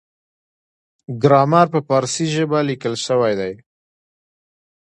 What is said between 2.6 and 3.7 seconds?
لیکل شوی دی.